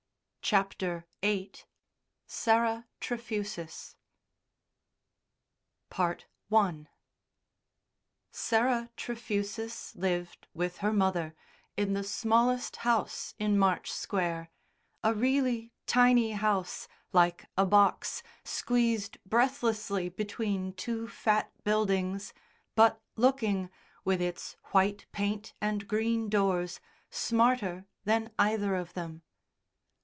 [0.43, 1.53] CHAPTER VIII
[2.27, 3.95] SARAH TREFUSIS
[5.93, 6.17] I
[8.31, 11.35] Sarah Trefusis lived, with her mother,
[11.77, 14.49] in the smallest house in March Square,
[15.03, 22.33] a really tiny house, like a box, squeezed breathlessly between two fat buildings,
[22.75, 23.69] but looking,
[24.03, 29.21] with its white paint and green doors, smarter than either of them.